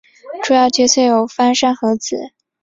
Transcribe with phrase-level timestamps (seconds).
[0.43, 2.29] 主要角色有芳山和子。